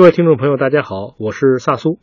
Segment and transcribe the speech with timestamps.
[0.00, 1.98] 各位听众朋友，大家好，我是萨苏。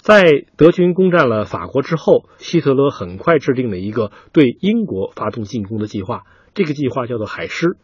[0.00, 0.22] 在
[0.56, 6.22] 德军攻占了法国之后，希特勒很快制定了一个对英国发动进攻的计划，
[6.54, 7.76] 这个计划叫做海狮。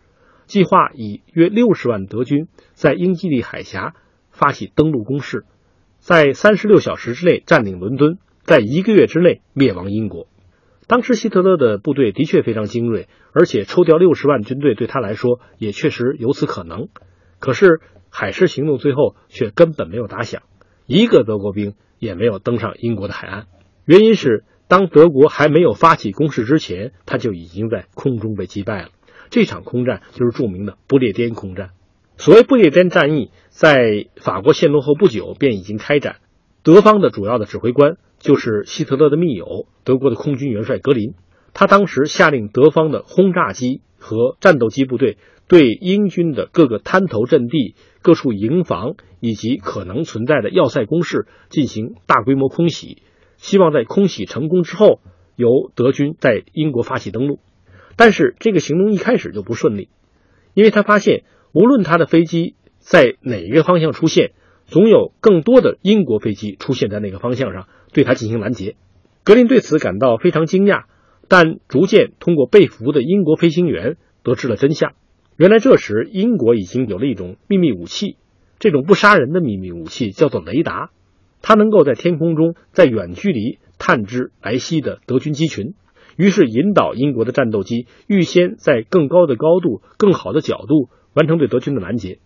[0.44, 3.94] 计划以约六十万德军在英吉利海峡
[4.30, 5.44] 发起登陆攻势，
[5.98, 10.28] 在三十六小时之内占领伦敦，在一个月之内灭亡英国。
[10.86, 16.86] 当时希特勒的部队的确非常精锐，而且抽调六十万军队对他来说也确实有此可能。
[17.38, 17.80] 可是
[18.10, 20.42] 海狮行动最后却根本没有打响，
[20.86, 23.46] 一个德国兵也没有登上英国的海岸。
[23.84, 28.88] 原因是当德国还没有发起攻势之前，他就已经在空中被击败了。
[29.30, 31.70] 这场空战就是著名的不列颠空战。
[32.16, 36.16] 所谓不列颠战役，在法国陷落后不久便已经开展。
[36.62, 41.14] 德方的主要的指挥官就是希特勒的密友，德国的空军元帅格林。
[41.58, 45.16] 他当时下令德方的轰炸机和战斗机部队
[45.48, 52.98] 对英军的各个滩头阵地、各处营房以及可能存在的要塞工事进行大规模空袭，
[53.38, 55.00] 希望在空袭成功之后，
[55.34, 57.40] 由德军在英国发起登陆。
[57.96, 59.88] 但是这个行动一开始就不顺利，
[60.52, 64.32] 因为他发现无论他的飞机在哪个方向出现。
[64.68, 68.74] 总有更多的英国飞机出现在那个方向上，对他进行拦截。
[69.22, 70.86] 格林对此感到非常惊讶，
[71.28, 74.92] 但逐渐通过被俘的英国飞行员得知了真相。
[75.36, 78.16] 原来这时英国已经有了一种秘密武器，
[78.58, 80.90] 这种不杀人的秘密武器叫做雷达，
[81.42, 85.74] 它能够在天空中在远距离探知来袭的德军机群，
[86.16, 92.18] 于是引导英国的战斗机预先在更高的高度、更好的角度完成对德军的拦截。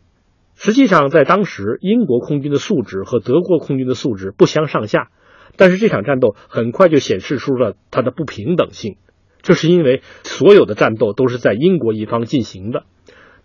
[0.54, 5.10] 实际上，在当时，英国空军的素质和德国空军的素质不相上下。
[5.56, 8.96] 但是这场战斗很快就显示出了它的不平等性，
[9.42, 12.84] 这是因为所有的战斗都是在英国一方进行的。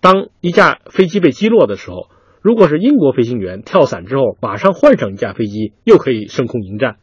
[0.01, 2.09] 当一架飞机被击落的时候，
[2.41, 6.97] 如果是英国飞行员跳伞之后马上换上一架飞机，又可以升空迎战；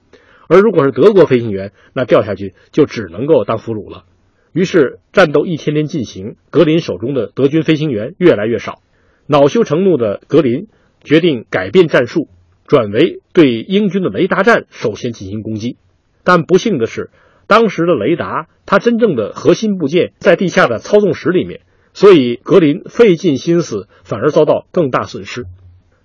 [0.49, 4.05] 而如果是德国飞行员，那掉下去就只能够当俘虏了。
[4.53, 8.83] 于是战斗一天天进行，格林手中的德军飞行员越来越少。
[9.27, 10.69] 恼羞成怒的格林
[11.03, 12.29] 决定改变战术，
[12.67, 15.77] 转为对英军的雷达站首先进行攻击。
[16.25, 17.11] 但不幸的是，
[17.47, 21.61] 当时的雷达它真正的核心部件在地下的操纵室里面，
[21.93, 25.47] 所以格林费尽心思，反而遭到更大损失。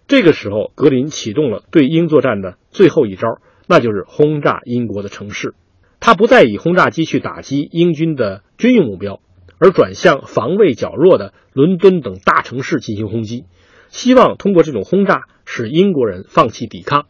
[0.07, 5.53] 这个时候，格林启动了对英作战的最后一招，那就是轰炸英国的城市。
[5.99, 9.19] 他不再以轰炸机去打击英军的军用目标。
[9.59, 13.45] 而转向防卫较弱的伦敦等大城市进行轰击，
[13.89, 17.05] 希望通过这种轰炸使英国人放弃抵抗。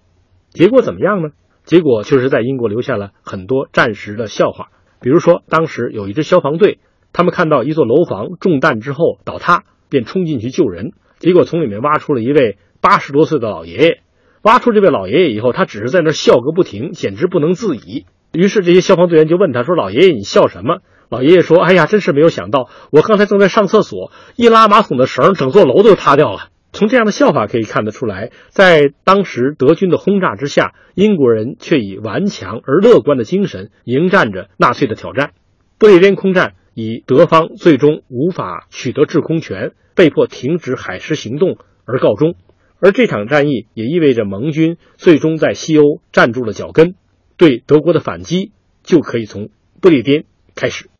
[0.52, 1.30] 结果怎么样呢？
[1.66, 4.68] 结果确实在英国留下了很多战时的笑话。
[5.02, 6.80] 比如说，当时有一支消防队，
[7.14, 10.92] 他们看到一座楼房中弹之后倒塌，便冲进去救人。
[11.18, 14.02] 结果从里面挖出了一位八十多岁的老爷爷。
[14.44, 18.06] 挖出这位老爷爷以后，他只是在那笑个不停，简直不能自已。
[18.32, 20.78] 于是这些消防队员就问他说：“老爷爷，你笑什么？”
[21.10, 35.32] 老爷爷说：“哎呀，真是没有想到，我刚才正在上厕所，一拉马桶的绳，整座楼都塌掉了。”从这样的笑法可以看得出来，在当时德军的轰炸之下，英国人却以顽强而乐观的精神迎战着纳粹的挑战。
[35.80, 42.36] 不列颠空战以德方最终无法取得制空权，被迫停止海狮行动而告终。
[42.80, 46.94] 而这场战役也意味着盟军最终在西欧站住了脚跟，
[47.38, 48.52] 对德国的反击
[48.84, 49.50] 就可以从
[49.82, 50.92] 不列颠开始。